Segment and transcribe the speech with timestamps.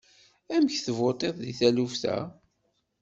[0.55, 2.17] Amek tvuṭiḍ deg taluft-a?